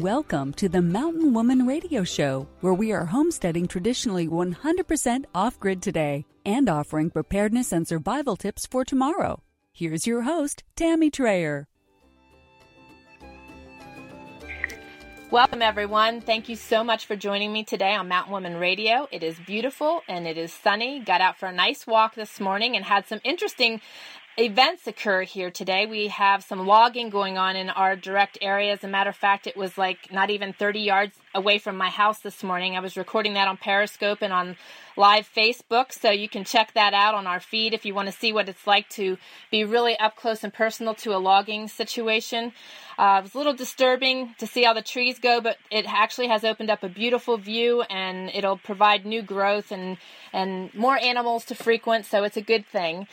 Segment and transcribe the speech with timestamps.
[0.00, 5.82] Welcome to the Mountain Woman Radio Show, where we are homesteading traditionally 100% off grid
[5.82, 9.42] today and offering preparedness and survival tips for tomorrow.
[9.74, 11.66] Here's your host, Tammy Trayer.
[15.30, 16.22] Welcome, everyone.
[16.22, 19.06] Thank you so much for joining me today on Mountain Woman Radio.
[19.12, 20.98] It is beautiful and it is sunny.
[20.98, 23.82] Got out for a nice walk this morning and had some interesting
[24.36, 25.86] events occur here today.
[25.86, 28.72] We have some logging going on in our direct area.
[28.72, 31.90] As a matter of fact, it was like not even 30 yards away from my
[31.90, 32.76] house this morning.
[32.76, 34.56] I was recording that on Periscope and on
[34.96, 38.12] live Facebook, so you can check that out on our feed if you want to
[38.12, 39.16] see what it's like to
[39.50, 42.52] be really up close and personal to a logging situation.
[42.98, 46.28] Uh, it was a little disturbing to see how the trees go, but it actually
[46.28, 49.96] has opened up a beautiful view and it'll provide new growth and,
[50.32, 53.06] and more animals to frequent, so it's a good thing.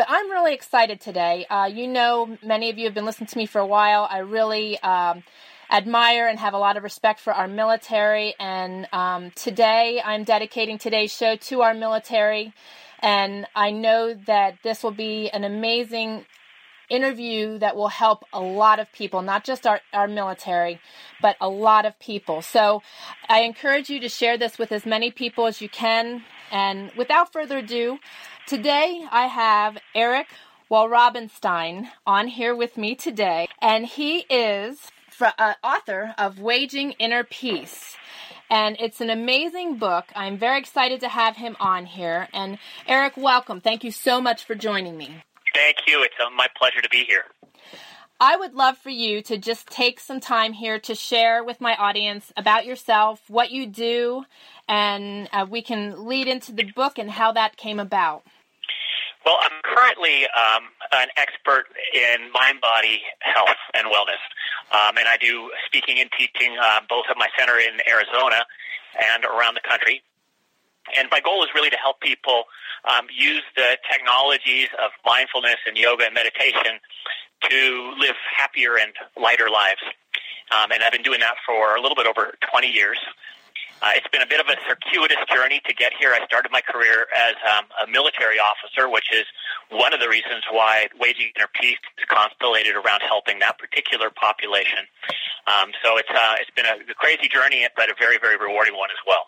[0.00, 1.44] But I'm really excited today.
[1.50, 4.08] Uh, you know, many of you have been listening to me for a while.
[4.10, 5.22] I really um,
[5.70, 8.34] admire and have a lot of respect for our military.
[8.40, 12.54] And um, today, I'm dedicating today's show to our military.
[13.00, 16.24] And I know that this will be an amazing
[16.88, 20.80] interview that will help a lot of people, not just our, our military,
[21.20, 22.40] but a lot of people.
[22.40, 22.82] So
[23.28, 26.24] I encourage you to share this with as many people as you can.
[26.50, 27.98] And without further ado,
[28.50, 30.26] Today I have Eric
[30.68, 34.90] Walrabenstein on here with me today, and he is
[35.20, 37.94] uh, author of Waging Inner Peace.
[38.50, 40.06] And it's an amazing book.
[40.16, 42.26] I'm very excited to have him on here.
[42.32, 42.58] And
[42.88, 43.60] Eric, welcome.
[43.60, 45.22] Thank you so much for joining me.
[45.54, 46.02] Thank you.
[46.02, 47.26] It's uh, my pleasure to be here.
[48.18, 51.76] I would love for you to just take some time here to share with my
[51.76, 54.24] audience about yourself, what you do,
[54.68, 58.24] and uh, we can lead into the book and how that came about.
[59.24, 64.22] Well, I'm currently um, an expert in mind body health and wellness.
[64.72, 68.46] Um, and I do speaking and teaching uh, both at my center in Arizona
[69.12, 70.02] and around the country.
[70.96, 72.44] And my goal is really to help people
[72.88, 76.80] um, use the technologies of mindfulness and yoga and meditation
[77.48, 79.80] to live happier and lighter lives.
[80.50, 82.98] Um, and I've been doing that for a little bit over 20 years.
[83.82, 86.12] Uh, it's been a bit of a circuitous journey to get here.
[86.12, 89.24] I started my career as um, a military officer, which is
[89.70, 94.84] one of the reasons why Waging Inner Peace is constellated around helping that particular population.
[95.46, 98.90] Um, so it's uh, it's been a crazy journey, but a very very rewarding one
[98.90, 99.24] as well.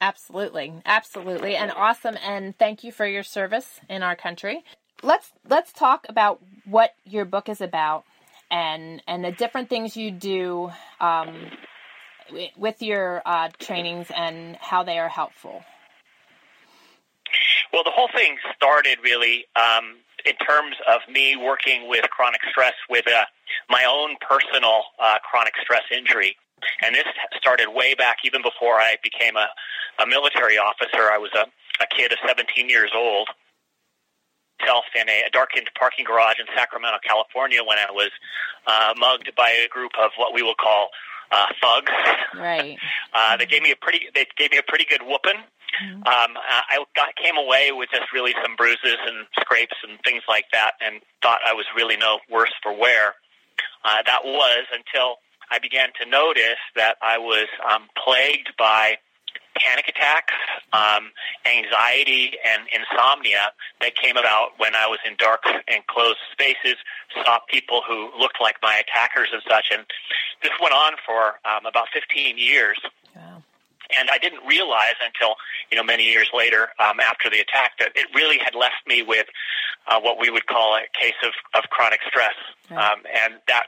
[0.00, 2.16] Absolutely, absolutely, and awesome.
[2.22, 4.64] And thank you for your service in our country.
[5.02, 8.04] Let's let's talk about what your book is about
[8.50, 11.50] and and the different things you do um,
[12.56, 15.62] with your uh, trainings and how they are helpful?
[17.72, 22.74] Well, the whole thing started really um, in terms of me working with chronic stress
[22.88, 23.24] with uh,
[23.68, 26.36] my own personal uh, chronic stress injury.
[26.84, 27.04] And this
[27.36, 29.48] started way back even before I became a,
[30.02, 31.10] a military officer.
[31.12, 31.46] I was a,
[31.82, 33.28] a kid of 17 years old
[34.66, 38.10] self in a, a darkened parking garage in Sacramento, California, when I was
[38.66, 40.88] uh, mugged by a group of what we will call
[41.30, 41.92] uh, thugs.
[42.34, 42.78] Right.
[43.14, 45.40] uh, they gave me a pretty they gave me a pretty good whooping.
[45.82, 45.96] Mm-hmm.
[45.98, 50.46] Um, I got came away with just really some bruises and scrapes and things like
[50.52, 53.14] that, and thought I was really no worse for wear.
[53.84, 55.16] Uh, that was until
[55.50, 58.96] I began to notice that I was um, plagued by
[59.56, 60.34] panic attacks,
[60.72, 61.10] um,
[61.46, 66.76] anxiety, and insomnia that came about when I was in dark and closed spaces,
[67.24, 69.66] saw people who looked like my attackers and such.
[69.72, 69.84] And
[70.42, 72.78] this went on for um, about 15 years.
[73.96, 75.36] And I didn't realize until
[75.70, 79.02] you know many years later, um, after the attack, that it really had left me
[79.02, 79.26] with
[79.86, 82.34] uh, what we would call a case of, of chronic stress.
[82.70, 82.78] Right.
[82.78, 83.66] Um, and that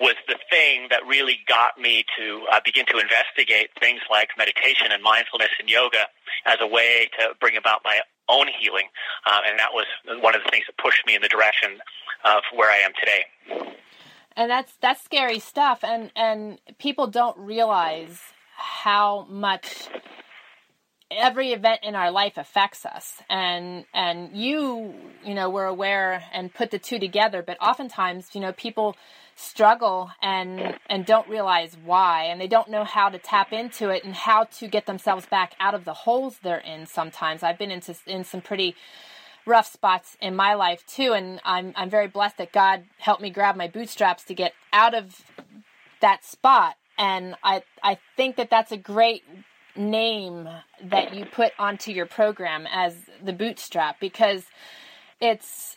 [0.00, 4.88] was the thing that really got me to uh, begin to investigate things like meditation
[4.90, 6.06] and mindfulness and yoga
[6.46, 8.86] as a way to bring about my own healing.
[9.26, 9.86] Uh, and that was
[10.22, 11.78] one of the things that pushed me in the direction
[12.24, 13.74] of where I am today.
[14.36, 19.88] and that's that's scary stuff and and people don't realize how much
[21.10, 23.14] every event in our life affects us.
[23.30, 24.94] And and you
[25.24, 28.96] you know were aware and put the two together but oftentimes you know people
[29.36, 34.04] struggle and and don't realize why and they don't know how to tap into it
[34.04, 37.42] and how to get themselves back out of the holes they're in sometimes.
[37.42, 38.74] I've been into in some pretty
[39.46, 43.30] rough spots in my life too and i'm i'm very blessed that god helped me
[43.30, 45.22] grab my bootstraps to get out of
[46.02, 49.22] that spot and i i think that that's a great
[49.76, 50.48] name
[50.82, 54.44] that you put onto your program as the bootstrap because
[55.20, 55.76] it's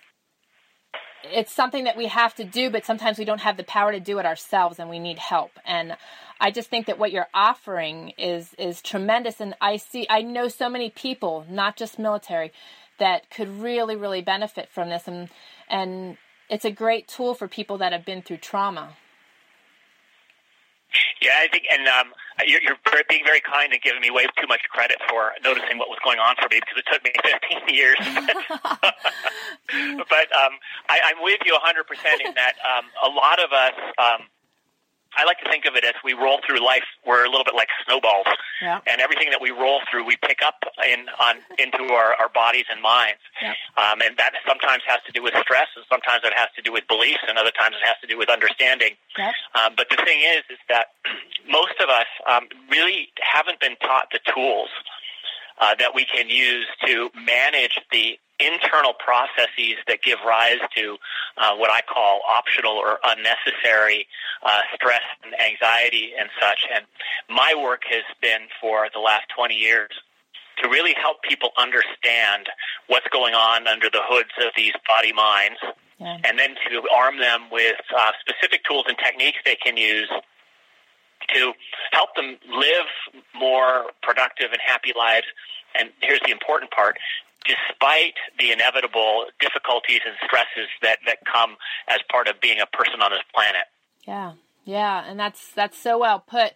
[1.24, 4.00] it's something that we have to do, but sometimes we don't have the power to
[4.00, 5.52] do it ourselves and we need help.
[5.66, 5.96] And
[6.40, 10.48] I just think that what you're offering is is tremendous and I see I know
[10.48, 12.52] so many people, not just military,
[12.98, 15.30] that could really really benefit from this and
[15.70, 16.18] and
[16.50, 18.98] it's a great tool for people that have been through trauma.
[21.22, 22.12] Yeah, I think, and um,
[22.46, 22.76] you're, you're
[23.08, 26.20] being very kind and giving me way too much credit for noticing what was going
[26.20, 27.98] on for me because it took me 15 years.
[30.10, 30.60] but um,
[30.90, 34.28] I, I'm with you 100% in that um, a lot of us um,
[35.18, 36.88] I like to think of it as we roll through life.
[37.06, 38.28] We're a little bit like snowballs,
[38.62, 38.80] yeah.
[38.88, 42.66] and everything that we roll through, we pick up in on into our, our bodies
[42.72, 43.20] and minds.
[43.42, 43.54] Yeah.
[43.76, 46.72] Um, and that sometimes has to do with stress, and sometimes it has to do
[46.72, 48.96] with beliefs, and other times it has to do with understanding.
[49.18, 49.32] Yeah.
[49.56, 50.96] Um, but the thing is, is that
[51.50, 54.70] most of us um, really haven't been taught the tools
[55.60, 60.98] uh, that we can use to manage the internal processes that give rise to
[61.38, 64.08] uh, what I call optional or unnecessary
[64.44, 66.66] uh, stress and anxiety and such.
[66.74, 66.86] And
[67.30, 69.92] my work has been for the last 20 years
[70.62, 72.48] to really help people understand
[72.88, 75.58] what's going on under the hoods of these body minds,
[76.00, 76.18] yeah.
[76.24, 80.10] and then to arm them with uh, specific tools and techniques they can use
[81.34, 81.54] to
[81.92, 82.86] help them live
[83.34, 85.26] more productive and happy lives.
[85.80, 86.98] And here's the important part
[87.46, 91.56] despite the inevitable difficulties and stresses that, that come
[91.88, 93.66] as part of being a person on this planet.
[94.08, 94.34] Yeah,
[94.66, 96.54] yeah, and that's that's so well put.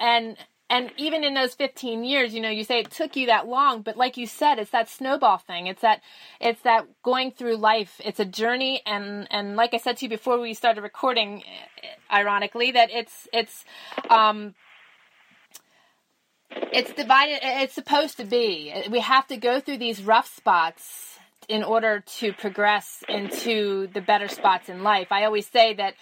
[0.00, 0.36] And
[0.70, 3.82] and even in those 15 years, you know, you say it took you that long,
[3.82, 5.66] but like you said, it's that snowball thing.
[5.66, 6.00] It's that
[6.40, 8.00] it's that going through life.
[8.04, 11.42] It's a journey, and and like I said to you before we started recording,
[12.10, 13.64] ironically, that it's it's
[14.08, 14.54] um
[16.72, 18.72] it's divided it's supposed to be.
[18.90, 21.18] We have to go through these rough spots
[21.48, 25.08] in order to progress into the better spots in life.
[25.10, 25.94] I always say that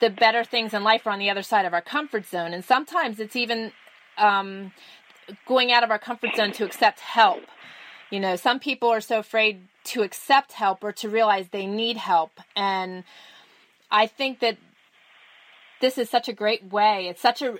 [0.00, 2.64] the better things in life are on the other side of our comfort zone and
[2.64, 3.72] sometimes it's even
[4.18, 4.72] um,
[5.46, 7.42] going out of our comfort zone to accept help.
[8.10, 11.96] You know some people are so afraid to accept help or to realize they need
[11.96, 13.02] help and
[13.90, 14.58] i think that
[15.80, 17.08] this is such a great way.
[17.08, 17.58] It's such a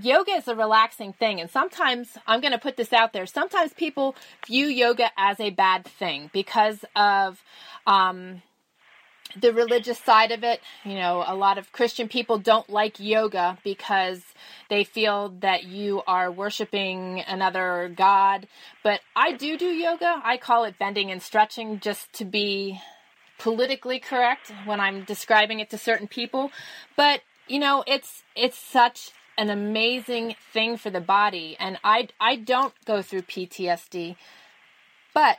[0.00, 1.40] yoga is a relaxing thing.
[1.40, 4.14] And sometimes i'm going to put this out there sometimes people
[4.46, 7.42] view yoga as a bad thing because of
[7.86, 8.42] um,
[9.40, 10.60] the religious side of it.
[10.84, 14.22] You know a lot of christian people don't like yoga because
[14.68, 18.46] they feel that you are worshiping another god.
[18.82, 20.20] But i do do yoga.
[20.24, 22.80] I call it bending and stretching just to be
[23.38, 26.50] politically correct when i'm describing it to certain people.
[26.96, 32.36] But you know it's it's such an amazing thing for the body and I I
[32.36, 34.16] don't go through PTSD
[35.14, 35.38] but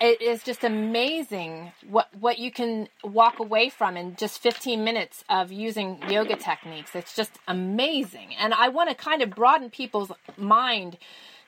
[0.00, 5.24] it is just amazing what what you can walk away from in just 15 minutes
[5.28, 6.94] of using yoga techniques.
[6.94, 10.98] It's just amazing and I want to kind of broaden people's mind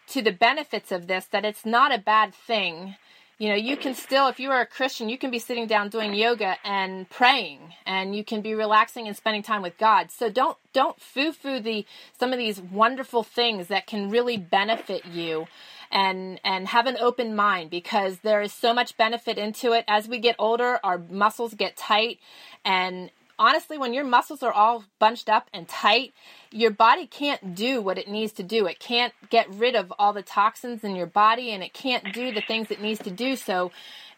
[0.08, 2.96] to the benefits of this that it's not a bad thing
[3.38, 5.88] you know you can still if you are a christian you can be sitting down
[5.88, 10.10] doing yoga and praying and you can be relaxing and spending time with god.
[10.10, 11.86] So don't don't foo-foo the
[12.18, 15.46] some of these wonderful things that can really benefit you
[15.90, 19.84] and and have an open mind because there is so much benefit into it.
[19.88, 22.18] As we get older our muscles get tight
[22.64, 26.12] and honestly, when your muscles are all bunched up and tight,
[26.50, 28.66] your body can't do what it needs to do.
[28.66, 32.32] It can't get rid of all the toxins in your body and it can't do
[32.32, 33.36] the things it needs to do.
[33.36, 33.70] So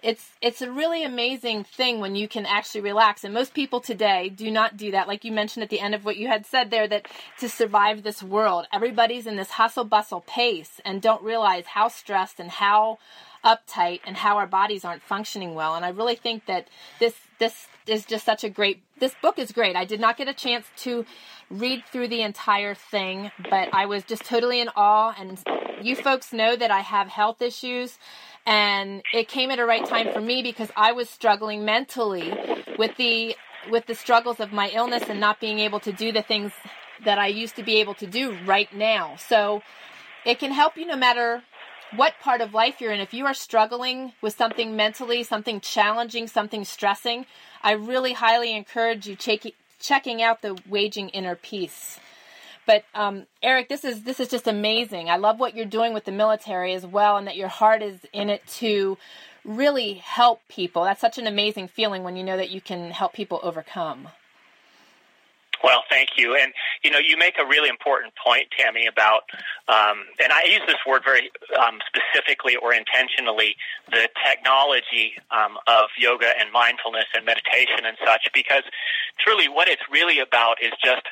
[0.03, 4.31] it's it's a really amazing thing when you can actually relax and most people today
[4.31, 6.71] do not do that like you mentioned at the end of what you had said
[6.71, 7.07] there that
[7.39, 12.41] to survive this world everybody's in this hustle bustle pace and don't realize how stressed
[12.41, 12.99] and how
[13.45, 16.69] uptight and how our bodies aren't functioning well and i really think that
[16.99, 19.75] this this is just such a great this book is great.
[19.75, 21.05] I did not get a chance to
[21.51, 25.39] read through the entire thing, but I was just totally in awe and
[25.83, 27.99] you folks know that I have health issues
[28.47, 32.33] and it came at a right time for me because I was struggling mentally
[32.79, 33.37] with the
[33.71, 36.53] with the struggles of my illness and not being able to do the things
[37.05, 39.17] that I used to be able to do right now.
[39.17, 39.63] So
[40.25, 41.43] it can help you no matter
[41.97, 43.01] what part of life you're in.
[43.01, 47.27] If you are struggling with something mentally, something challenging, something stressing,
[47.63, 49.41] I really highly encourage you check,
[49.81, 51.99] checking out the Waging Inner Peace.
[52.67, 55.11] But um, Eric, this is this is just amazing.
[55.11, 57.99] I love what you're doing with the military as well, and that your heart is
[58.13, 58.97] in it to
[59.45, 60.85] really help people.
[60.85, 64.09] That's such an amazing feeling when you know that you can help people overcome.
[65.63, 66.37] Well, thank you.
[66.37, 66.53] And,
[66.83, 69.23] you know, you make a really important point, Tammy, about,
[69.69, 73.57] um, and I use this word very um, specifically or intentionally,
[73.91, 78.63] the technology um, of yoga and mindfulness and meditation and such, because
[79.19, 81.05] truly what it's really about is just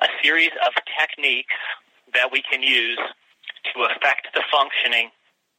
[0.00, 1.54] a series of techniques
[2.12, 2.98] that we can use
[3.72, 5.10] to affect the functioning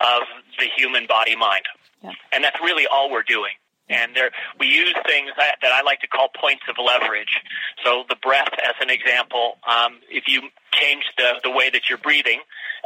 [0.01, 0.23] of
[0.59, 1.63] the human body mind.
[2.03, 2.12] Yeah.
[2.33, 3.53] And that's really all we're doing.
[3.89, 7.41] And there, we use things that, that I like to call points of leverage.
[7.83, 11.97] So the breath, as an example, um, if you change the, the way that you're
[11.97, 12.39] breathing,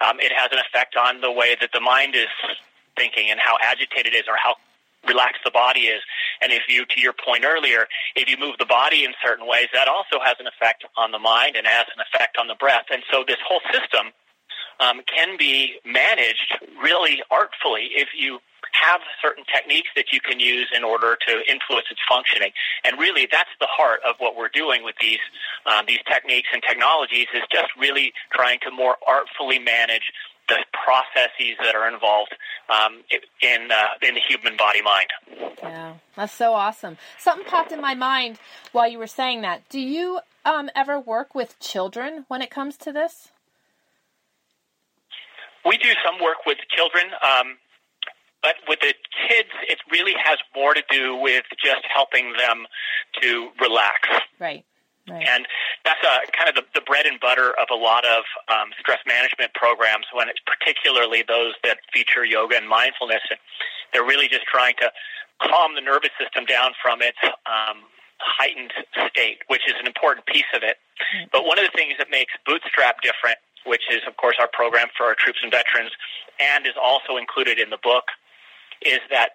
[0.03, 2.27] um, it has an effect on the way that the mind is
[2.97, 4.55] thinking and how agitated it is or how
[5.07, 6.01] relaxed the body is.
[6.41, 9.67] And if you, to your point earlier, if you move the body in certain ways,
[9.73, 12.85] that also has an effect on the mind and has an effect on the breath.
[12.91, 14.11] And so this whole system
[14.79, 18.39] um, can be managed really artfully if you
[18.73, 22.51] have certain techniques that you can use in order to influence its functioning.
[22.83, 25.19] And really, that's the heart of what we're doing with these
[25.65, 30.11] um, these techniques and technologies is just really trying to more artfully manage
[30.47, 32.33] the processes that are involved
[32.69, 33.03] um,
[33.41, 35.09] in uh, in the human body mind.
[35.61, 36.97] Yeah, that's so awesome.
[37.17, 38.39] Something popped in my mind
[38.71, 39.67] while you were saying that.
[39.69, 43.31] Do you um, ever work with children when it comes to this?
[45.65, 47.05] We do some work with children.
[47.21, 47.57] Um,
[48.41, 48.93] but with the
[49.27, 52.65] kids, it really has more to do with just helping them
[53.21, 54.07] to relax.
[54.39, 54.63] Right.
[55.09, 55.23] Right.
[55.25, 55.47] And
[55.85, 58.75] that's a, uh, kind of the, the bread and butter of a lot of um,
[58.77, 63.23] stress management programs, when it's particularly those that feature yoga and mindfulness.
[63.31, 63.39] And
[63.93, 64.91] they're really just trying to
[65.39, 67.87] calm the nervous system down from its um,
[68.19, 68.73] heightened
[69.07, 70.75] state, which is an important piece of it.
[70.99, 71.31] Mm-hmm.
[71.31, 74.91] But one of the things that makes Bootstrap different, which is, of course, our program
[74.97, 75.95] for our troops and veterans,
[76.39, 78.11] and is also included in the book,
[78.81, 79.31] is that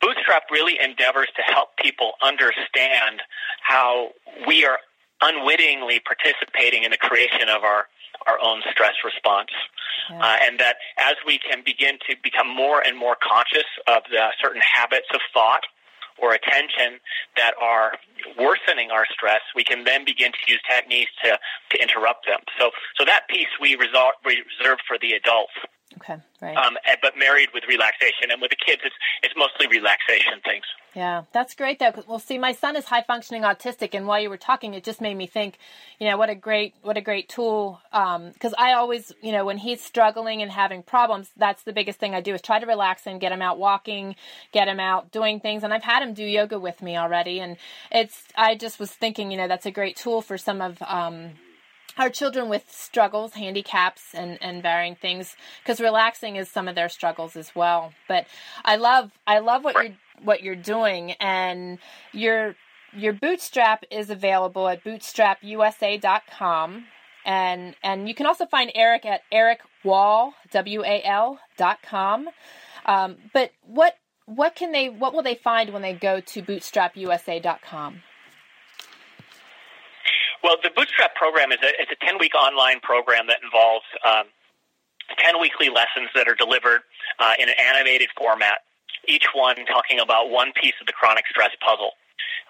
[0.00, 3.20] Bootstrap really endeavors to help people understand
[3.62, 4.10] how
[4.46, 4.78] we are
[5.20, 7.86] unwittingly participating in the creation of our
[8.26, 9.50] our own stress response.
[10.10, 10.20] Yeah.
[10.20, 14.28] Uh, and that as we can begin to become more and more conscious of the
[14.42, 15.64] certain habits of thought
[16.20, 16.98] or attention
[17.36, 17.92] that are
[18.38, 21.38] worsening our stress, we can then begin to use techniques to,
[21.70, 22.40] to interrupt them.
[22.58, 25.52] So, so that piece we resort, reserve for the adults.
[25.96, 26.56] Okay, right.
[26.56, 30.64] Um, but married with relaxation, and with the kids, it's it's mostly relaxation things.
[30.94, 31.92] Yeah, that's great though.
[31.92, 34.84] Cause, well, see, my son is high functioning autistic, and while you were talking, it
[34.84, 35.58] just made me think,
[35.98, 37.80] you know, what a great what a great tool.
[37.90, 41.98] Because um, I always, you know, when he's struggling and having problems, that's the biggest
[41.98, 44.14] thing I do is try to relax and get him out walking,
[44.52, 47.56] get him out doing things, and I've had him do yoga with me already, and
[47.90, 48.24] it's.
[48.36, 50.82] I just was thinking, you know, that's a great tool for some of.
[50.82, 51.30] Um,
[51.98, 56.88] our children with struggles, handicaps, and, and varying things, because relaxing is some of their
[56.88, 57.92] struggles as well.
[58.06, 58.26] But
[58.64, 61.78] I love I love what you're what you're doing, and
[62.12, 62.54] your
[62.92, 66.86] your bootstrap is available at bootstrapusa.com.
[67.24, 72.28] And and you can also find Eric at ericwal w a l dot com.
[72.86, 78.02] Um, but what what can they what will they find when they go to bootstrapusa.com?
[80.42, 84.24] Well, the Bootstrap program is a, it's a 10 week online program that involves um,
[85.18, 86.82] 10 weekly lessons that are delivered
[87.18, 88.62] uh, in an animated format,
[89.06, 91.92] each one talking about one piece of the chronic stress puzzle.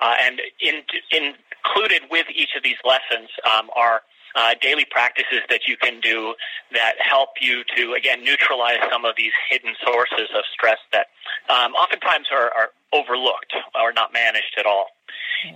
[0.00, 4.02] Uh, and in, in, included with each of these lessons um, are
[4.35, 6.35] uh, daily practices that you can do
[6.73, 11.07] that help you to, again, neutralize some of these hidden sources of stress that
[11.49, 14.87] um, oftentimes are, are overlooked or not managed at all.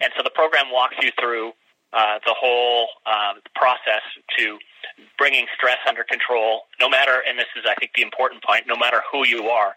[0.01, 1.53] And so the program walks you through
[1.93, 4.03] uh, the whole uh, process
[4.39, 4.59] to
[5.19, 8.77] bringing stress under control, no matter, and this is, I think, the important point, no
[8.77, 9.75] matter who you are.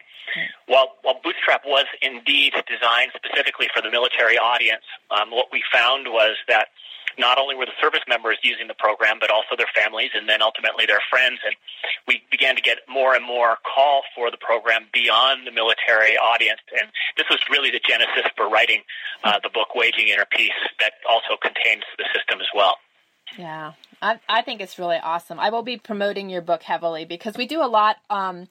[0.67, 6.07] While, while Bootstrap was indeed designed specifically for the military audience, um, what we found
[6.07, 6.69] was that
[7.17, 10.41] not only were the service members using the program, but also their families and then
[10.41, 11.39] ultimately their friends.
[11.45, 11.55] And
[12.07, 16.61] we began to get more and more call for the program beyond the military audience.
[16.79, 18.81] And this was really the genesis for writing
[19.23, 22.77] uh, the book, Waging Inner Peace, that also contains the system as well.
[23.37, 25.39] Yeah, I, I think it's really awesome.
[25.39, 27.97] I will be promoting your book heavily because we do a lot.
[28.09, 28.47] Um,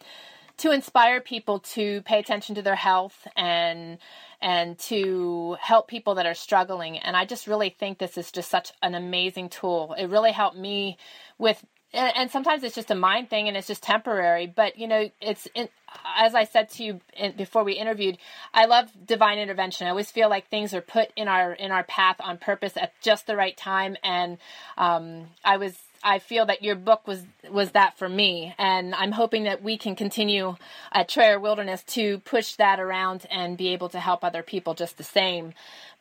[0.59, 3.99] to inspire people to pay attention to their health and
[4.41, 6.99] and to help people that are struggling.
[6.99, 9.95] And I just really think this is just such an amazing tool.
[9.99, 10.99] It really helped me
[11.39, 14.89] with and, and, sometimes it's just a mind thing and it's just temporary but you
[14.89, 15.69] know it's in,
[16.17, 18.19] as i said to you in, before we interviewed
[18.53, 21.85] i love divine intervention i always feel like things are put in our in our
[21.85, 24.39] path on purpose at just the right time and
[24.77, 29.13] um, i was I feel that your book was was that for me, and I'm
[29.13, 30.57] hoping that we can continue
[30.93, 34.99] at Trayer Wilderness to push that around and be able to help other people just
[34.99, 35.55] the same.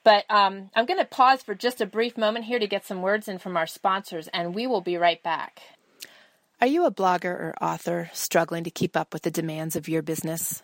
[0.03, 3.01] But um, I'm going to pause for just a brief moment here to get some
[3.01, 5.61] words in from our sponsors, and we will be right back.
[6.63, 10.01] Are you a blogger or author struggling to keep up with the demands of your
[10.01, 10.63] business?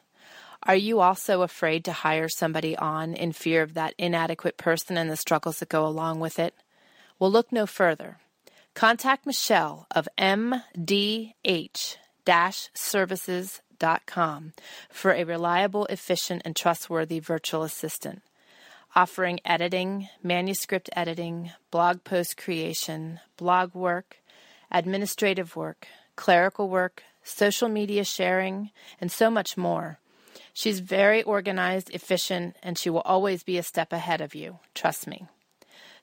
[0.64, 5.12] Are you also afraid to hire somebody on in fear of that inadequate person and
[5.12, 6.54] the struggles that go along with it?
[7.20, 8.20] Well, look no further.
[8.74, 11.98] Contact Michelle of MDH
[12.74, 14.54] services.com
[14.90, 18.22] for a reliable, efficient, and trustworthy virtual assistant
[18.96, 24.19] offering editing, manuscript editing, blog post creation, blog work,
[24.72, 30.00] administrative work, clerical work, social media sharing, and so much more.
[30.54, 34.60] She's very organized, efficient, and she will always be a step ahead of you.
[34.74, 35.28] Trust me.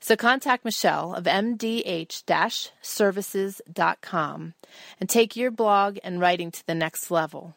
[0.00, 4.54] So contact Michelle of mdh services.com
[5.00, 7.54] and take your blog and writing to the next level.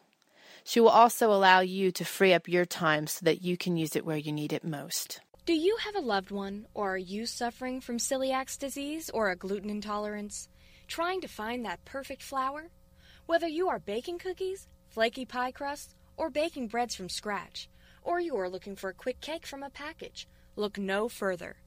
[0.64, 3.96] She will also allow you to free up your time so that you can use
[3.96, 5.20] it where you need it most.
[5.46, 9.36] Do you have a loved one, or are you suffering from celiac disease or a
[9.36, 10.48] gluten intolerance?
[10.90, 12.68] Trying to find that perfect flour?
[13.26, 17.70] Whether you are baking cookies, flaky pie crusts, or baking breads from scratch,
[18.02, 21.58] or you are looking for a quick cake from a package, look no further.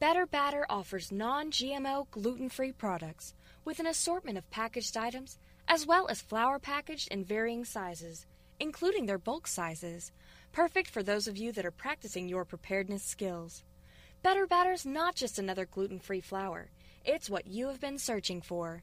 [0.00, 3.32] Better Batter offers non GMO gluten free products
[3.64, 8.26] with an assortment of packaged items, as well as flour packaged in varying sizes,
[8.60, 10.12] including their bulk sizes,
[10.52, 13.64] perfect for those of you that are practicing your preparedness skills.
[14.22, 16.68] Better Batter's not just another gluten free flour.
[17.10, 18.82] It's what you have been searching for.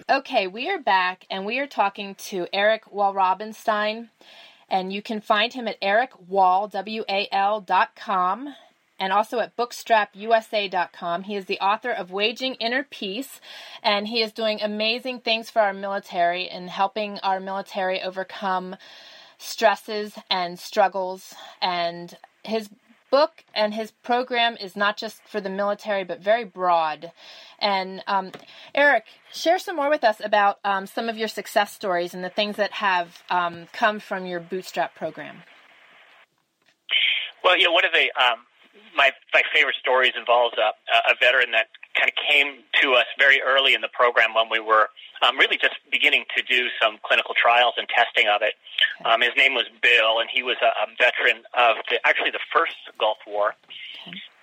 [0.09, 4.09] Okay, we are back and we are talking to Eric Walrabenstein,
[4.69, 8.55] and you can find him at ericwall, W-A-L dot com,
[8.99, 11.23] and also at bootstrapusa.com.
[11.23, 13.39] He is the author of Waging Inner Peace,
[13.83, 18.77] and he is doing amazing things for our military and helping our military overcome
[19.37, 21.35] stresses and struggles.
[21.61, 22.69] And his
[23.11, 27.11] book and his program is not just for the military, but very broad.
[27.59, 28.31] And um,
[28.73, 32.29] Eric, share some more with us about um, some of your success stories and the
[32.29, 35.43] things that have um, come from your bootstrap program.
[37.43, 38.39] Well, you know, one of the um,
[38.95, 43.41] my my favorite stories involves a, a veteran that kind of came to us very
[43.41, 44.89] early in the program when we were
[45.21, 48.53] um, really just beginning to do some clinical trials and testing of it.
[49.05, 52.43] Um, his name was Bill, and he was a, a veteran of the, actually the
[52.53, 53.53] first Gulf War.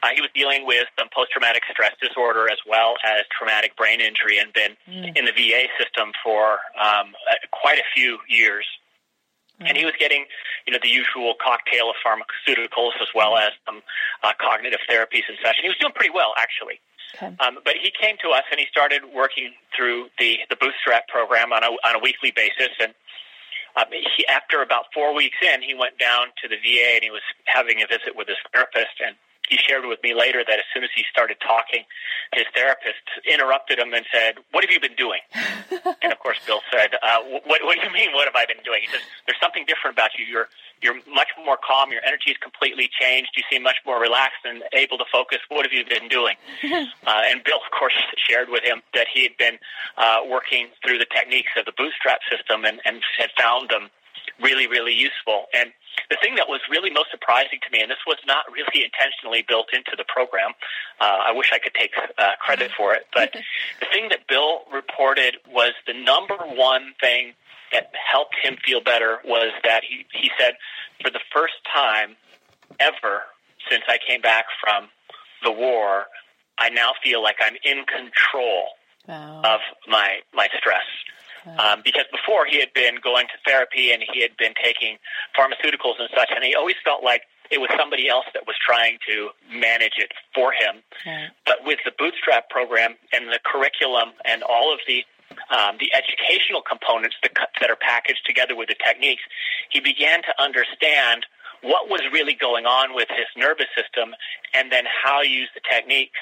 [0.02, 4.38] Uh, he was dealing with some post-traumatic stress disorder as well as traumatic brain injury,
[4.38, 5.10] and been mm.
[5.16, 8.64] in the VA system for um, uh, quite a few years.
[9.60, 10.24] And he was getting,
[10.68, 13.82] you know, the usual cocktail of pharmaceuticals as well as some
[14.22, 15.56] uh, cognitive therapies and such.
[15.58, 16.78] And he was doing pretty well, actually.
[17.14, 17.34] Okay.
[17.40, 21.52] Um, but he came to us and he started working through the, the Bootstrap program
[21.52, 22.74] on a, on a weekly basis.
[22.80, 22.92] And
[23.76, 27.10] um, he, after about four weeks in, he went down to the VA and he
[27.10, 29.00] was having a visit with his therapist.
[29.04, 29.16] And
[29.48, 31.84] he shared with me later that as soon as he started talking,
[32.34, 35.20] his therapist interrupted him and said, "What have you been doing?"
[36.02, 38.12] and of course, Bill said, uh, what, "What do you mean?
[38.12, 40.24] What have I been doing?" He says, "There's something different about you.
[40.26, 40.48] You're
[40.82, 41.90] you're much more calm.
[41.90, 43.30] Your energy is completely changed.
[43.36, 45.38] You seem much more relaxed and able to focus.
[45.48, 47.94] What have you been doing?" uh, and Bill, of course,
[48.28, 49.58] shared with him that he had been
[49.96, 53.90] uh, working through the techniques of the Bootstrap system and, and had found them
[54.40, 55.46] really, really useful.
[55.54, 55.72] And
[56.10, 59.44] the thing that was really most surprising to me, and this was not really intentionally
[59.46, 60.52] built into the program,
[61.00, 63.32] uh, I wish I could take uh, credit for it, but
[63.80, 67.34] the thing that Bill reported was the number one thing
[67.72, 70.54] that helped him feel better was that he, he said,
[71.02, 72.16] for the first time
[72.80, 73.22] ever
[73.70, 74.88] since I came back from
[75.42, 76.06] the war,
[76.58, 78.68] I now feel like I'm in control
[79.06, 79.42] wow.
[79.44, 80.84] of my my stress.
[81.46, 84.98] Um, because before he had been going to therapy and he had been taking
[85.36, 88.98] pharmaceuticals and such, and he always felt like it was somebody else that was trying
[89.08, 90.82] to manage it for him.
[91.06, 91.30] Right.
[91.46, 95.04] But with the Bootstrap program and the curriculum and all of the
[95.52, 99.22] um, the educational components that, that are packaged together with the techniques,
[99.70, 101.26] he began to understand
[101.62, 104.14] what was really going on with his nervous system
[104.54, 106.18] and then how to use the techniques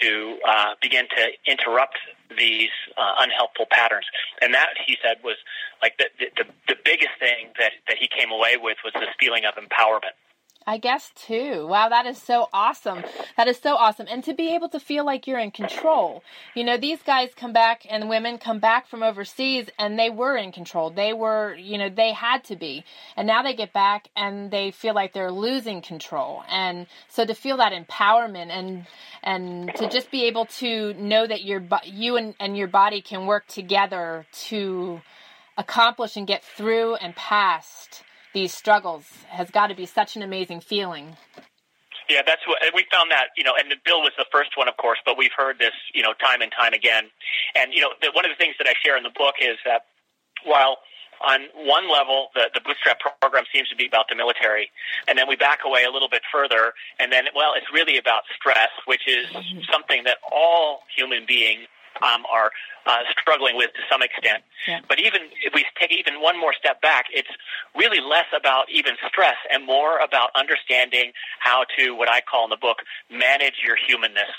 [0.00, 1.98] to uh, begin to interrupt
[2.36, 4.06] these uh, unhelpful patterns.
[4.40, 5.36] And that, he said, was
[5.82, 9.44] like the, the, the biggest thing that, that he came away with was this feeling
[9.44, 10.16] of empowerment.
[10.66, 11.66] I guess too.
[11.66, 13.02] Wow, that is so awesome.
[13.36, 14.06] That is so awesome.
[14.10, 16.22] And to be able to feel like you're in control.
[16.54, 20.36] You know, these guys come back and women come back from overseas and they were
[20.36, 20.90] in control.
[20.90, 22.84] They were, you know, they had to be.
[23.16, 26.42] And now they get back and they feel like they're losing control.
[26.48, 28.86] And so to feel that empowerment and
[29.22, 33.26] and to just be able to know that your you and, and your body can
[33.26, 35.00] work together to
[35.56, 40.60] accomplish and get through and past these struggles has got to be such an amazing
[40.60, 41.16] feeling.
[42.08, 44.76] Yeah, that's what we found that you know, and Bill was the first one, of
[44.76, 47.08] course, but we've heard this you know time and time again.
[47.54, 49.56] And you know, the, one of the things that I share in the book is
[49.64, 49.86] that
[50.44, 50.78] while
[51.22, 54.70] on one level, the, the bootstrap program seems to be about the military,
[55.06, 58.22] and then we back away a little bit further, and then well, it's really about
[58.34, 59.60] stress, which is mm-hmm.
[59.70, 61.68] something that all human beings
[62.00, 62.50] um, are
[62.86, 64.42] uh, struggling with to some extent.
[64.66, 64.80] Yeah.
[64.88, 67.30] But even if we take even one more step back, it's
[67.76, 72.50] really less about even stress and more about understanding how to, what I call in
[72.50, 72.78] the book,
[73.10, 74.30] manage your humanness.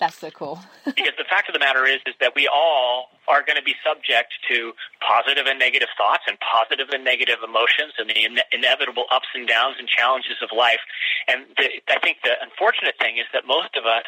[0.00, 0.58] That's so cool.
[0.84, 3.74] because the fact of the matter is, is that we all are going to be
[3.84, 9.04] subject to positive and negative thoughts and positive and negative emotions and the ine- inevitable
[9.12, 10.80] ups and downs and challenges of life.
[11.28, 14.04] And the, I think the unfortunate thing is that most of us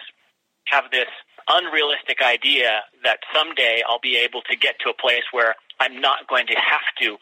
[0.67, 1.09] have this
[1.49, 6.27] unrealistic idea that someday I'll be able to get to a place where I'm not
[6.29, 7.17] going to have to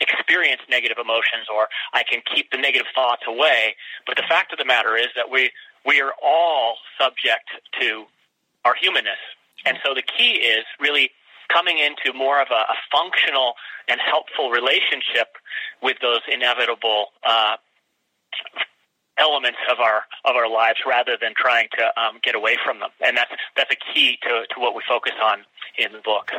[0.00, 3.76] experience negative emotions or I can keep the negative thoughts away.
[4.06, 5.50] But the fact of the matter is that we,
[5.84, 7.48] we are all subject
[7.80, 8.04] to
[8.64, 9.20] our humanness.
[9.64, 11.10] And so the key is really
[11.52, 13.54] coming into more of a, a functional
[13.88, 15.36] and helpful relationship
[15.82, 17.56] with those inevitable uh,
[19.18, 22.90] elements of our of our lives rather than trying to um, get away from them.
[23.04, 25.44] And that's that's a key to, to what we focus on
[25.78, 26.30] in the book.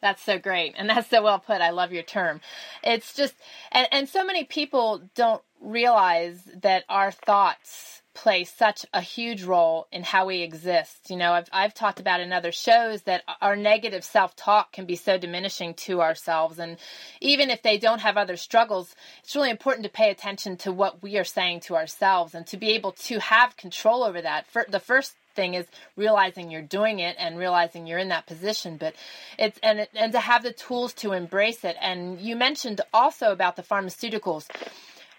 [0.00, 0.74] That's so great.
[0.76, 1.60] And that's so well put.
[1.60, 2.40] I love your term.
[2.84, 3.34] It's just,
[3.72, 9.86] and, and so many people don't realize that our thoughts play such a huge role
[9.92, 11.08] in how we exist.
[11.08, 14.86] You know, I've, I've talked about in other shows that our negative self talk can
[14.86, 16.58] be so diminishing to ourselves.
[16.58, 16.78] And
[17.20, 21.00] even if they don't have other struggles, it's really important to pay attention to what
[21.00, 24.48] we are saying to ourselves and to be able to have control over that.
[24.48, 28.76] For, the first thing is realizing you're doing it and realizing you're in that position
[28.76, 28.92] but
[29.38, 33.54] it's and and to have the tools to embrace it and you mentioned also about
[33.54, 34.48] the pharmaceuticals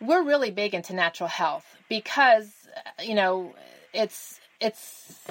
[0.01, 2.58] we're really big into natural health because
[3.01, 3.53] you know,
[3.93, 5.27] it's it's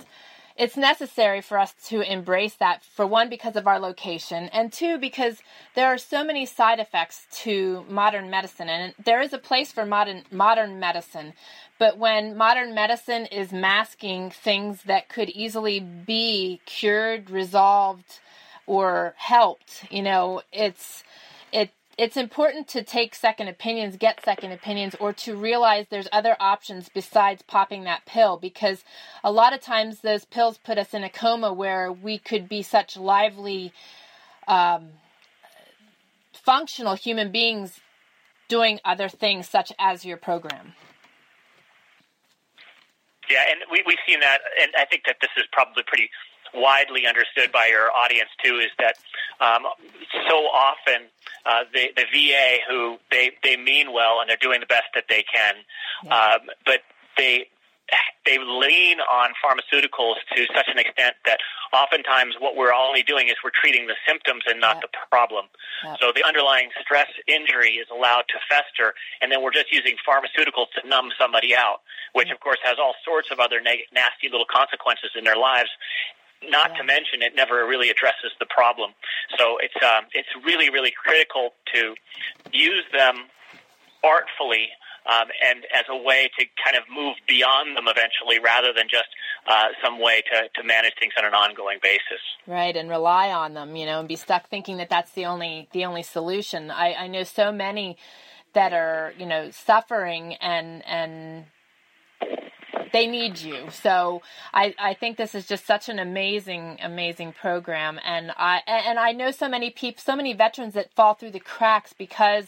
[0.56, 4.98] it's necessary for us to embrace that for one because of our location and two
[4.98, 5.40] because
[5.76, 9.87] there are so many side effects to modern medicine and there is a place for
[9.87, 11.32] modern modern medicine.
[11.78, 18.18] But when modern medicine is masking things that could easily be cured resolved
[18.66, 21.04] or helped you know it's
[21.52, 26.37] it it's important to take second opinions, get second opinions, or to realize there's other
[26.38, 28.84] options besides popping that pill because
[29.24, 32.62] a lot of times those pills put us in a coma where we could be
[32.62, 33.72] such lively,
[34.46, 34.90] um,
[36.32, 37.80] functional human beings
[38.48, 40.74] doing other things such as your program.
[43.28, 46.08] Yeah, and we, we've seen that, and I think that this is probably pretty
[46.54, 48.96] widely understood by your audience too is that
[49.40, 49.64] um,
[50.28, 51.06] so often
[51.46, 55.04] uh, the, the VA who they, they mean well and they're doing the best that
[55.08, 55.54] they can,
[56.04, 56.34] yeah.
[56.34, 56.80] um, but
[57.16, 57.46] they
[58.26, 61.40] they lean on pharmaceuticals to such an extent that
[61.72, 64.80] oftentimes what we're only doing is we're treating the symptoms and not yeah.
[64.84, 65.46] the problem.
[65.84, 65.96] Yeah.
[66.00, 70.68] So the underlying stress injury is allowed to fester, and then we're just using pharmaceuticals
[70.76, 71.80] to numb somebody out,
[72.12, 75.70] which of course has all sorts of other neg- nasty little consequences in their lives.
[76.42, 76.79] Not yeah.
[76.79, 78.92] to mention, it never really addresses the problem.
[79.37, 81.94] So it's um, it's really really critical to
[82.53, 83.27] use them
[84.05, 84.68] artfully
[85.09, 89.09] um, and as a way to kind of move beyond them eventually, rather than just
[89.48, 92.20] uh, some way to, to manage things on an ongoing basis.
[92.46, 95.68] Right, and rely on them, you know, and be stuck thinking that that's the only
[95.72, 96.70] the only solution.
[96.70, 97.96] I, I know so many
[98.53, 101.46] that are you know suffering and and
[102.92, 103.70] they need you.
[103.70, 104.22] So
[104.53, 107.98] I, I think this is just such an amazing, amazing program.
[108.05, 111.40] And I, and I know so many people, so many veterans that fall through the
[111.40, 112.46] cracks because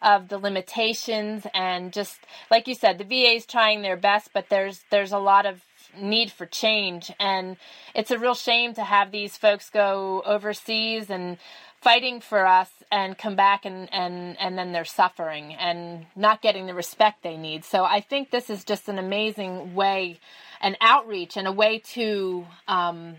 [0.00, 2.18] of the limitations and just
[2.50, 5.64] like you said, the VA is trying their best, but there's, there's a lot of
[5.96, 7.12] need for change.
[7.20, 7.56] And
[7.94, 11.38] it's a real shame to have these folks go overseas and
[11.82, 16.66] fighting for us and come back and, and, and then they're suffering and not getting
[16.66, 17.64] the respect they need.
[17.64, 20.20] So I think this is just an amazing way,
[20.60, 23.16] an outreach and a way to um,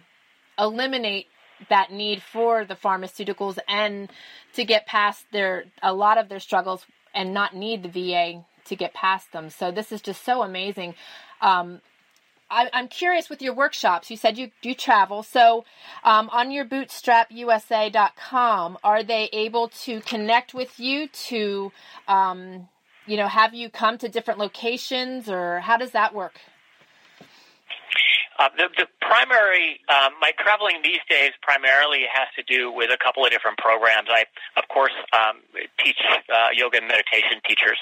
[0.57, 1.27] eliminate
[1.69, 4.09] that need for the pharmaceuticals and
[4.53, 8.75] to get past their a lot of their struggles and not need the VA to
[8.75, 9.49] get past them.
[9.49, 10.95] So this is just so amazing.
[11.41, 11.81] Um,
[12.53, 14.11] I, am curious with your workshops.
[14.11, 15.65] You said you do travel, so
[16.03, 21.71] um, on your bootstrapusa.com, are they able to connect with you to,
[22.07, 22.69] um,
[23.07, 26.39] you know, have you come to different locations, or how does that work?
[28.43, 32.99] Uh, the, the primary, um, my traveling these days primarily has to do with a
[32.99, 34.09] couple of different programs.
[34.11, 34.25] I,
[34.59, 35.39] of course, um,
[35.79, 35.95] teach
[36.27, 37.79] uh, yoga and meditation teachers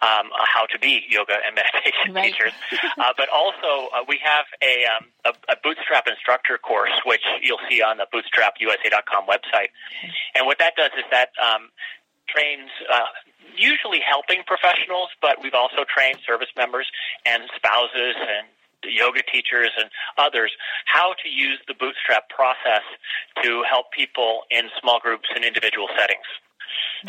[0.00, 2.32] um, how to be yoga and meditation right.
[2.32, 2.56] teachers,
[2.96, 7.60] uh, but also uh, we have a, um, a, a bootstrap instructor course, which you'll
[7.68, 9.76] see on the bootstrapusa.com website.
[10.34, 11.68] And what that does is that um,
[12.32, 13.12] trains uh,
[13.56, 16.88] usually helping professionals, but we've also trained service members
[17.26, 18.48] and spouses and
[18.84, 20.52] yoga teachers and others
[20.86, 22.84] how to use the bootstrap process
[23.42, 26.26] to help people in small groups and individual settings.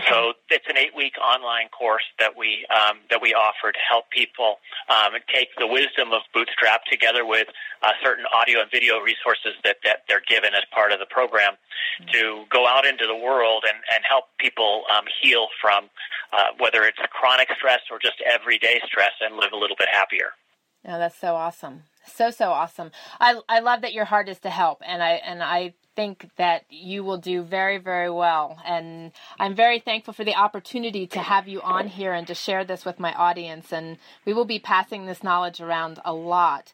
[0.08, 4.58] So it's an eight-week online course that we um, that we offer to help people
[4.88, 7.48] um, take the wisdom of Bootstrap together with
[7.82, 11.54] uh, certain audio and video resources that, that they're given as part of the program
[11.54, 12.12] mm-hmm.
[12.12, 15.90] to go out into the world and, and help people um, heal from
[16.34, 20.38] uh, whether it's chronic stress or just everyday stress and live a little bit happier.
[20.86, 21.84] Oh, that's so awesome.
[22.06, 22.92] So so awesome.
[23.20, 26.63] I I love that your heart is to help and I and I think that
[26.70, 31.48] you will do very very well and I'm very thankful for the opportunity to have
[31.48, 35.06] you on here and to share this with my audience and we will be passing
[35.06, 36.72] this knowledge around a lot.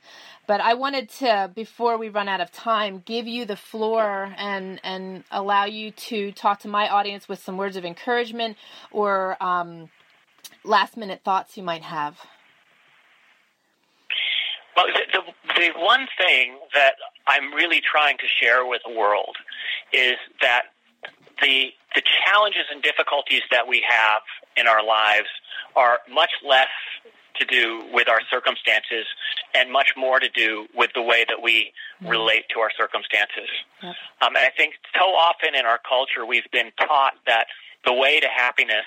[0.48, 4.80] But I wanted to before we run out of time give you the floor and
[4.84, 8.58] and allow you to talk to my audience with some words of encouragement
[8.92, 9.90] or um,
[10.64, 12.20] last minute thoughts you might have.
[14.76, 16.96] Well, the, the, the one thing that
[17.28, 19.36] I'm really trying to share with the world
[19.94, 20.64] is that
[21.42, 24.22] the the challenges and difficulties that we have
[24.58, 25.30] in our lives
[25.76, 26.68] are much less
[27.40, 29.06] to do with our circumstances
[29.54, 32.08] and much more to do with the way that we mm-hmm.
[32.08, 33.50] relate to our circumstances.
[34.22, 37.48] Um, and I think so often in our culture we've been taught that
[37.86, 38.86] the way to happiness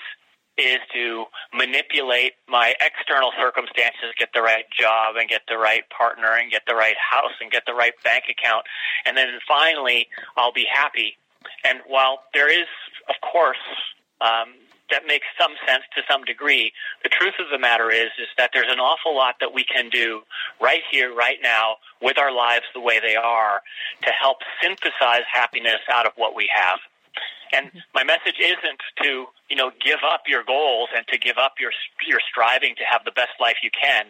[0.59, 6.35] is to manipulate my external circumstances, get the right job and get the right partner
[6.35, 8.65] and get the right house and get the right bank account.
[9.05, 11.17] And then finally, I'll be happy.
[11.63, 12.67] And while there is,
[13.07, 13.57] of course,
[14.21, 14.53] um,
[14.91, 16.71] that makes some sense to some degree.
[17.03, 19.89] The truth of the matter is, is that there's an awful lot that we can
[19.89, 20.21] do
[20.59, 23.61] right here, right now, with our lives the way they are,
[24.01, 26.79] to help synthesize happiness out of what we have.
[27.53, 27.79] And mm-hmm.
[27.93, 31.71] my message isn't to, you know, give up your goals and to give up your
[32.07, 34.05] your striving to have the best life you can.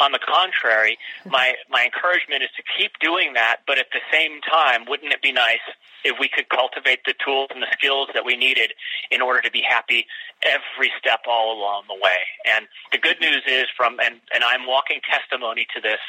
[0.00, 4.40] On the contrary, my my encouragement is to keep doing that, but at the same
[4.42, 5.64] time, wouldn't it be nice
[6.04, 8.72] if we could cultivate the tools and the skills that we needed
[9.10, 10.04] in order to be happy
[10.44, 12.20] every step all along the way?
[12.44, 16.02] And the good news is from and and I'm walking testimony to this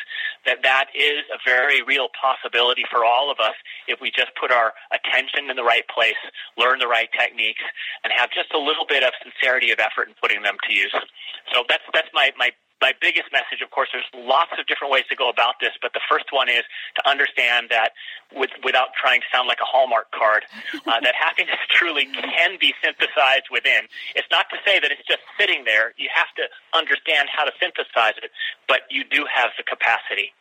[0.46, 3.56] that that is a very real possibility for all of us
[3.88, 6.20] if we just put our attention in the right place,
[6.58, 7.64] learn the right techniques,
[8.04, 10.94] and have just a little bit of sincerity of effort in putting them to use.
[11.54, 12.52] So that's that's my my
[12.82, 15.94] my biggest message, of course, there's lots of different ways to go about this, but
[15.94, 16.64] the first one is
[16.96, 17.92] to understand that
[18.36, 20.44] with, without trying to sound like a Hallmark card,
[20.86, 23.88] uh, that happiness truly can be synthesized within.
[24.16, 25.94] It's not to say that it's just sitting there.
[25.98, 28.32] You have to understand how to synthesize it,
[28.68, 30.36] but you do have the capacity.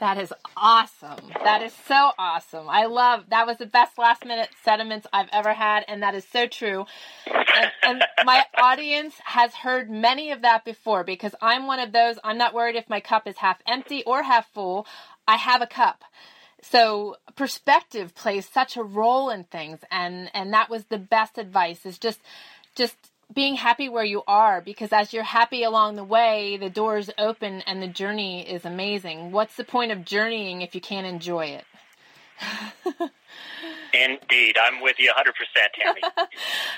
[0.00, 1.30] That is awesome.
[1.44, 2.68] That is so awesome.
[2.68, 6.26] I love that was the best last minute sentiments I've ever had, and that is
[6.32, 6.86] so true.
[7.26, 12.18] And, and, my audience has heard many of that before because I'm one of those.
[12.24, 14.86] I'm not worried if my cup is half empty or half full.
[15.28, 16.02] I have a cup.
[16.60, 21.86] So perspective plays such a role in things, and and that was the best advice.
[21.86, 22.20] Is just
[22.74, 22.96] just
[23.34, 27.62] being happy where you are because as you're happy along the way, the doors open
[27.62, 29.32] and the journey is amazing.
[29.32, 31.64] What's the point of journeying if you can't enjoy it?
[33.94, 34.56] Indeed.
[34.60, 35.32] I'm with you 100%,
[35.74, 36.00] Tammy.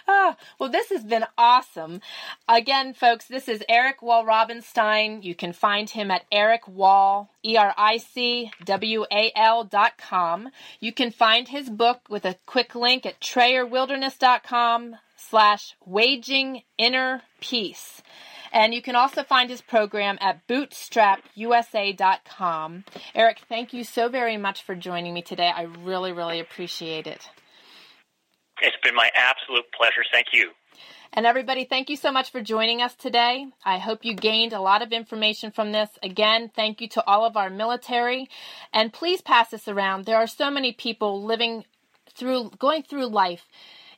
[0.07, 2.01] oh, well, this has been awesome.
[2.49, 5.25] Again, folks, this is Eric Walrabenstein.
[5.25, 9.97] You can find him at Eric Wall, E R I C W A L dot
[9.97, 10.51] com.
[10.79, 14.97] You can find his book with a quick link at trayerwilderness.com
[15.29, 18.03] slash waging inner peace.
[18.53, 22.85] And you can also find his program at bootstrapusa.com.
[23.15, 25.51] Eric, thank you so very much for joining me today.
[25.55, 27.29] I really, really appreciate it.
[28.63, 30.03] It's been my absolute pleasure.
[30.11, 30.53] Thank you.
[31.13, 33.47] And everybody, thank you so much for joining us today.
[33.65, 35.91] I hope you gained a lot of information from this.
[36.03, 38.29] Again, thank you to all of our military.
[38.73, 40.05] And please pass this around.
[40.05, 41.65] There are so many people living
[42.15, 43.47] through, going through life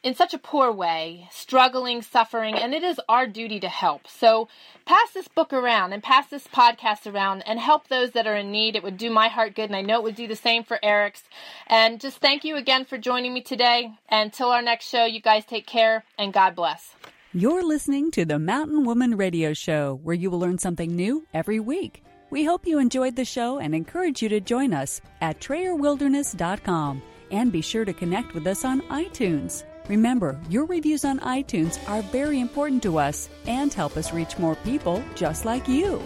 [0.03, 4.07] in such a poor way, struggling, suffering, and it is our duty to help.
[4.07, 4.49] So
[4.85, 8.53] pass this book around and pass this podcast around and help those that are in
[8.53, 8.77] need.
[8.77, 10.79] It would do my heart good, and I know it would do the same for
[10.83, 11.23] Eric's.
[11.67, 13.93] And just thank you again for joining me today.
[14.11, 16.95] Until our next show, you guys take care and God bless.
[17.33, 21.61] You're listening to the Mountain Woman Radio Show, where you will learn something new every
[21.61, 22.03] week.
[22.31, 27.53] We hope you enjoyed the show and encourage you to join us at TrayerWilderness.com and
[27.53, 29.65] be sure to connect with us on iTunes.
[29.89, 34.55] Remember, your reviews on iTunes are very important to us and help us reach more
[34.57, 36.03] people just like you.